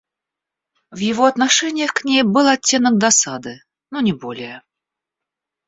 В 0.89 0.97
его 0.97 1.25
отношениях 1.25 1.93
к 1.93 2.05
ней 2.05 2.23
был 2.23 2.47
оттенок 2.47 2.97
досады, 2.97 3.61
но 3.91 3.99
не 4.01 4.13
более. 4.13 4.63